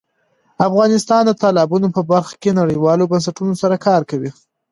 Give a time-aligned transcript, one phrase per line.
[0.67, 4.31] افغانستان د تالابونه په برخه کې نړیوالو بنسټونو سره کار کوي.